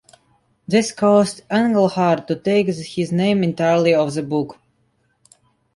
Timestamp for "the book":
4.15-4.57